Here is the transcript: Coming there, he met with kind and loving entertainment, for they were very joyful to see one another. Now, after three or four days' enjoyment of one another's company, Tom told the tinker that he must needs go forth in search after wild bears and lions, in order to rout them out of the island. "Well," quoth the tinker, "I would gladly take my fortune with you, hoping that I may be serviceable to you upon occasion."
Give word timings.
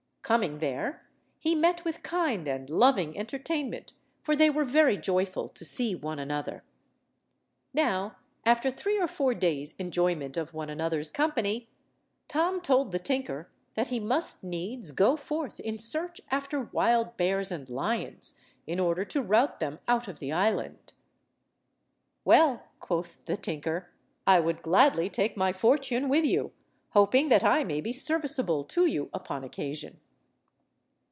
Coming 0.23 0.59
there, 0.59 1.05
he 1.39 1.55
met 1.55 1.83
with 1.83 2.03
kind 2.03 2.47
and 2.47 2.69
loving 2.69 3.17
entertainment, 3.17 3.91
for 4.23 4.33
they 4.33 4.49
were 4.49 4.63
very 4.63 4.95
joyful 4.95 5.49
to 5.49 5.65
see 5.65 5.93
one 5.93 6.19
another. 6.19 6.63
Now, 7.73 8.15
after 8.45 8.71
three 8.71 8.97
or 8.97 9.09
four 9.09 9.33
days' 9.33 9.75
enjoyment 9.77 10.37
of 10.37 10.53
one 10.53 10.69
another's 10.69 11.11
company, 11.11 11.67
Tom 12.29 12.61
told 12.61 12.91
the 12.93 12.99
tinker 12.99 13.49
that 13.73 13.89
he 13.89 13.99
must 13.99 14.41
needs 14.41 14.93
go 14.93 15.17
forth 15.17 15.59
in 15.59 15.77
search 15.77 16.21
after 16.29 16.61
wild 16.61 17.17
bears 17.17 17.51
and 17.51 17.69
lions, 17.69 18.35
in 18.65 18.79
order 18.79 19.03
to 19.03 19.21
rout 19.21 19.59
them 19.59 19.79
out 19.85 20.07
of 20.07 20.19
the 20.19 20.31
island. 20.31 20.93
"Well," 22.23 22.67
quoth 22.79 23.17
the 23.25 23.35
tinker, 23.35 23.89
"I 24.25 24.39
would 24.39 24.61
gladly 24.61 25.09
take 25.09 25.35
my 25.35 25.51
fortune 25.51 26.07
with 26.07 26.23
you, 26.23 26.53
hoping 26.91 27.27
that 27.27 27.43
I 27.43 27.65
may 27.65 27.81
be 27.81 27.91
serviceable 27.91 28.63
to 28.65 28.85
you 28.85 29.09
upon 29.13 29.43
occasion." 29.43 29.99